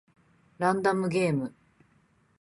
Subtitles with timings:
[0.57, 1.53] ランダムゲーム